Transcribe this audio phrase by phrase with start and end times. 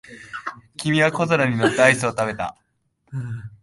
[0.77, 2.57] 君は小皿に乗ったアイスを食べた。